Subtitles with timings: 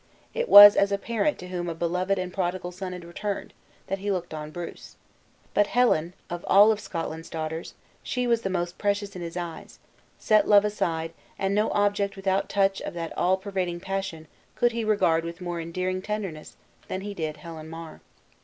[0.33, 3.53] It was as a parent to whom a beloved and prodigal son had returned,
[3.85, 4.95] that he looked on Bruce.
[5.53, 9.77] But Helen, of all Scotland's daughters, she was the most precious in his eyes;
[10.17, 14.71] set love aside, and no object without the touch of that all pervading passion could
[14.71, 16.57] he regard with more endearing tenderness
[16.87, 18.01] than he did Helen Mar.